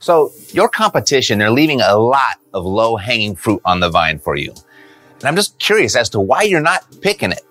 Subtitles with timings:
[0.00, 4.34] So your competition, they're leaving a lot of low hanging fruit on the vine for
[4.34, 4.52] you.
[5.20, 7.42] And I'm just curious as to why you're not picking it.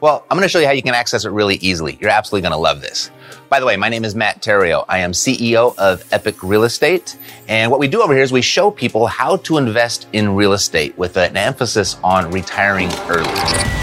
[0.00, 1.98] Well, I'm going to show you how you can access it really easily.
[2.00, 3.10] You're absolutely going to love this.
[3.50, 4.84] By the way, my name is Matt Theriault.
[4.88, 7.18] I am CEO of Epic Real Estate.
[7.48, 10.52] And what we do over here is we show people how to invest in real
[10.52, 13.24] estate with an emphasis on retiring early.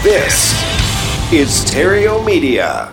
[0.02, 0.54] This
[1.30, 2.92] is Theriault Media.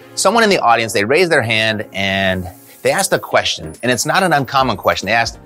[0.15, 2.47] someone in the audience, they raised their hand and
[2.81, 5.05] they asked a question, and it's not an uncommon question.
[5.05, 5.39] They asked,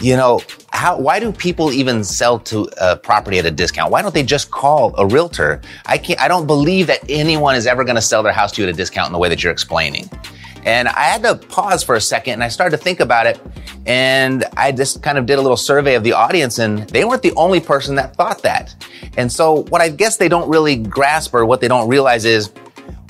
[0.00, 0.40] you know,
[0.72, 3.90] how, why do people even sell to a property at a discount?
[3.90, 5.60] Why don't they just call a realtor?
[5.86, 8.62] I can't, I don't believe that anyone is ever going to sell their house to
[8.62, 10.08] you at a discount in the way that you're explaining.
[10.64, 13.40] And I had to pause for a second and I started to think about it.
[13.86, 17.22] And I just kind of did a little survey of the audience and they weren't
[17.22, 18.74] the only person that thought that.
[19.16, 22.50] And so what I guess they don't really grasp or what they don't realize is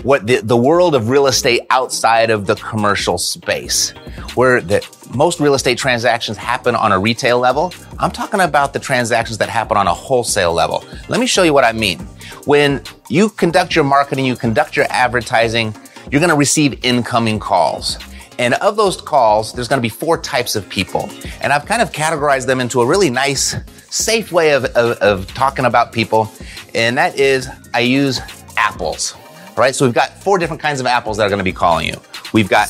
[0.03, 3.91] what the, the world of real estate outside of the commercial space,
[4.35, 7.73] where the, most real estate transactions happen on a retail level.
[7.99, 10.85] I'm talking about the transactions that happen on a wholesale level.
[11.09, 11.99] Let me show you what I mean.
[12.45, 15.75] When you conduct your marketing, you conduct your advertising,
[16.11, 17.99] you're going to receive incoming calls.
[18.39, 21.11] And of those calls, there's going to be four types of people.
[21.41, 23.57] And I've kind of categorized them into a really nice,
[23.91, 26.31] safe way of, of, of talking about people.
[26.75, 28.21] And that is, I use
[28.57, 29.17] apples
[29.59, 29.75] right?
[29.75, 32.01] So we've got four different kinds of apples that are going to be calling you.
[32.33, 32.69] We've got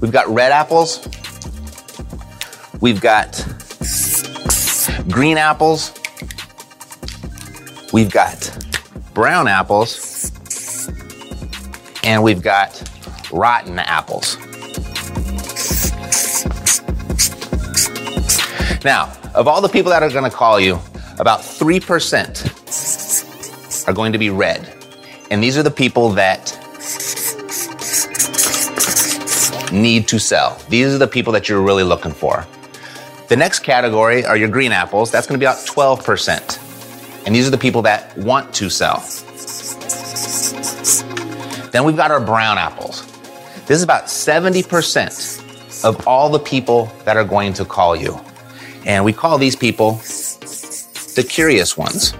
[0.00, 1.06] we've got red apples.
[2.80, 3.44] We've got
[5.08, 5.92] green apples.
[7.92, 8.66] We've got
[9.14, 10.14] brown apples.
[12.04, 12.82] And we've got
[13.32, 14.36] rotten apples.
[18.84, 20.78] Now, of all the people that are going to call you,
[21.18, 24.77] about 3% are going to be red.
[25.30, 26.58] And these are the people that
[29.72, 30.60] need to sell.
[30.68, 32.46] These are the people that you're really looking for.
[33.28, 35.10] The next category are your green apples.
[35.10, 37.26] That's going to be about 12%.
[37.26, 39.04] And these are the people that want to sell.
[41.70, 43.04] Then we've got our brown apples.
[43.66, 48.18] This is about 70% of all the people that are going to call you.
[48.86, 50.00] And we call these people
[51.14, 52.14] the curious ones.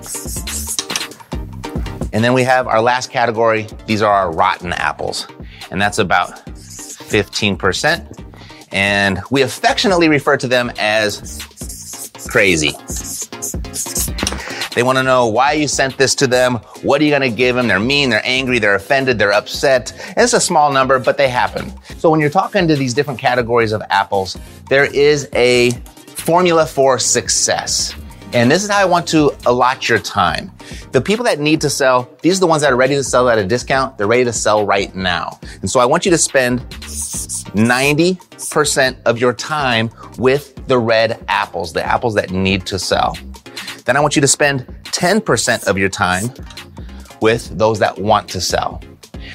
[2.13, 3.67] And then we have our last category.
[3.87, 5.27] These are our rotten apples.
[5.71, 8.25] And that's about 15%.
[8.73, 11.43] And we affectionately refer to them as
[12.31, 12.73] crazy.
[14.75, 16.57] They want to know why you sent this to them.
[16.83, 17.67] What are you going to give them?
[17.67, 19.93] They're mean, they're angry, they're offended, they're upset.
[20.09, 21.73] And it's a small number, but they happen.
[21.99, 25.71] So when you're talking to these different categories of apples, there is a
[26.07, 27.95] formula for success.
[28.35, 30.53] And this is how I want to allot your time.
[30.93, 33.31] The people that need to sell, these are the ones that are ready to sell
[33.31, 33.97] at a discount.
[33.97, 35.41] They're ready to sell right now.
[35.63, 41.73] And so I want you to spend 90% of your time with the red apples,
[41.73, 43.17] the apples that need to sell.
[43.87, 46.29] Then I want you to spend 10% of your time
[47.23, 48.83] with those that want to sell.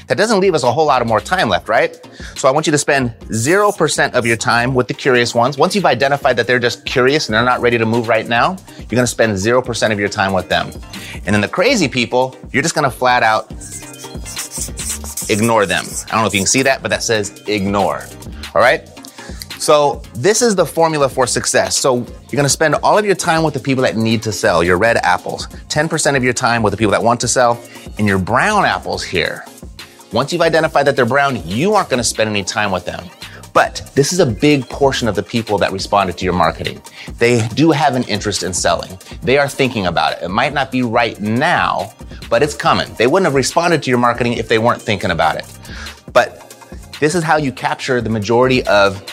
[0.08, 2.00] That doesn't leave us a whole lot of more time left, right?
[2.36, 5.58] So I want you to spend 0% of your time with the curious ones.
[5.58, 8.58] Once you've identified that they're just curious and they're not ready to move right now,
[8.78, 10.72] you're going to spend 0% of your time with them.
[11.26, 13.52] And then the crazy people, you're just going to flat out
[15.30, 15.86] ignore them.
[15.86, 18.04] I don't know if you can see that, but that says ignore.
[18.54, 18.90] All right?
[19.58, 21.78] So this is the formula for success.
[21.78, 24.32] So you're going to spend all of your time with the people that need to
[24.32, 27.64] sell, your red apples, 10% of your time with the people that want to sell,
[27.98, 29.46] and your brown apples here.
[30.14, 33.04] Once you've identified that they're brown, you aren't going to spend any time with them.
[33.52, 36.84] But this is a big portion of the people that responded to your marketing.
[37.18, 39.00] They do have an interest in selling.
[39.24, 40.24] They are thinking about it.
[40.24, 41.94] It might not be right now,
[42.30, 42.94] but it's coming.
[42.94, 45.46] They wouldn't have responded to your marketing if they weren't thinking about it.
[46.14, 46.40] But
[47.00, 49.04] this is how you capture the majority of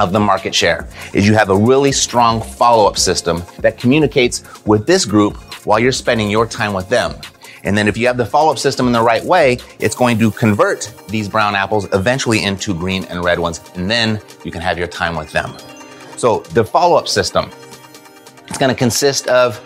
[0.00, 4.88] of the market share is you have a really strong follow-up system that communicates with
[4.88, 7.14] this group while you're spending your time with them.
[7.64, 10.30] And then if you have the follow-up system in the right way, it's going to
[10.30, 13.60] convert these brown apples eventually into green and red ones.
[13.74, 15.56] And then you can have your time with them.
[16.16, 17.50] So the follow-up system,
[18.48, 19.60] it's going to consist of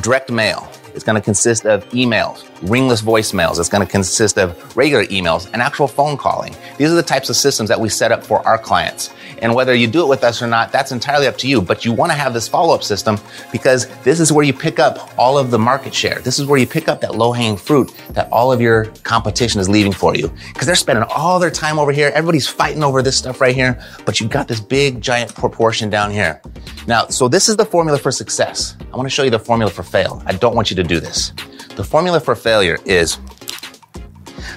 [0.00, 0.68] direct mail.
[0.94, 3.58] It's going to consist of emails, ringless voicemails.
[3.58, 6.54] It's going to consist of regular emails and actual phone calling.
[6.78, 9.10] These are the types of systems that we set up for our clients.
[9.42, 11.60] And whether you do it with us or not, that's entirely up to you.
[11.60, 13.18] But you want to have this follow up system
[13.50, 16.20] because this is where you pick up all of the market share.
[16.20, 19.60] This is where you pick up that low hanging fruit that all of your competition
[19.60, 20.32] is leaving for you.
[20.52, 22.12] Because they're spending all their time over here.
[22.14, 23.82] Everybody's fighting over this stuff right here.
[24.06, 26.40] But you've got this big, giant proportion down here.
[26.86, 28.76] Now, so this is the formula for success.
[28.92, 30.22] I want to show you the formula for fail.
[30.26, 31.32] I don't want you to do this.
[31.76, 33.18] The formula for failure is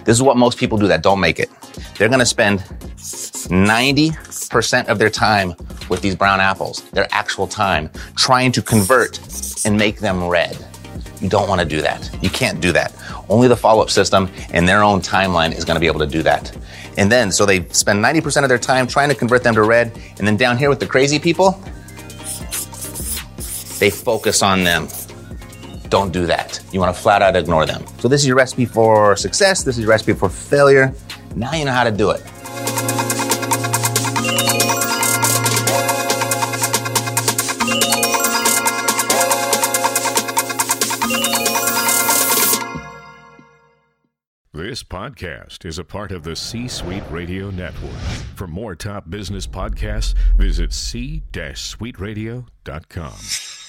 [0.03, 1.49] this is what most people do that don't make it.
[1.97, 5.55] They're to spend 90% of their time
[5.89, 9.19] with these brown apples, their actual time, trying to convert
[9.65, 10.57] and make them red.
[11.21, 12.09] You don't want to do that.
[12.21, 12.93] You can't do that.
[13.29, 16.21] Only the follow up system and their own timeline is to be able to do
[16.23, 16.55] that.
[16.97, 19.91] And then, so they spend 90% of their time trying to convert them to red.
[20.17, 21.51] And then down here with the crazy people,
[23.79, 24.87] they focus on them.
[25.89, 26.59] Don't do that.
[26.71, 27.85] You want to flat out ignore them.
[27.99, 29.63] So, this is your recipe for success.
[29.63, 30.93] This is your recipe for failure.
[31.35, 32.21] Now you know how to do it.
[44.53, 47.91] This podcast is a part of the C Suite Radio Network.
[48.35, 53.64] For more top business podcasts, visit c-suiteradio.com.